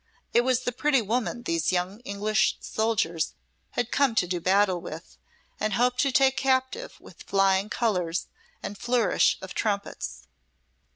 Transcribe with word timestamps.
It 0.33 0.41
was 0.41 0.61
the 0.61 0.71
pretty 0.71 1.03
woman 1.03 1.43
these 1.43 1.71
young 1.71 1.99
English 1.99 2.57
soldiers 2.59 3.35
had 3.73 3.91
come 3.91 4.15
to 4.15 4.25
do 4.25 4.39
battle 4.41 4.81
with, 4.81 5.15
and 5.59 5.73
hoped 5.73 5.99
to 5.99 6.11
take 6.11 6.35
captive 6.37 6.99
with 6.99 7.21
flying 7.21 7.69
colours 7.69 8.25
and 8.63 8.79
flourish 8.79 9.37
of 9.43 9.53
trumpets. 9.53 10.27